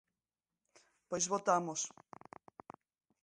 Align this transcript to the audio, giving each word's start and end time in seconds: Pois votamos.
Pois 1.09 1.25
votamos. 1.33 1.81